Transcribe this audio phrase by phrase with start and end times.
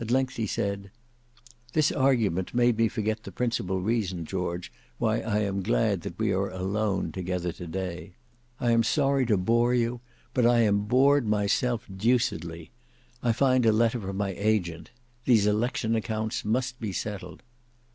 [0.00, 0.90] At length he said,
[1.74, 6.32] "This argument made me forget the principal reason, George, why I am glad that we
[6.32, 8.14] are alone together to day.
[8.58, 10.00] I am sorry to bore you,
[10.32, 12.70] but I am bored myself deucedly.
[13.22, 14.90] I find a letter from my agent.
[15.26, 17.42] These election accounts must be settled."